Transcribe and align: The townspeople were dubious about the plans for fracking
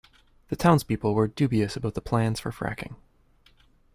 The 0.47 0.55
townspeople 0.55 1.13
were 1.13 1.27
dubious 1.27 1.75
about 1.75 1.93
the 1.93 2.01
plans 2.01 2.39
for 2.39 2.49
fracking 2.51 2.95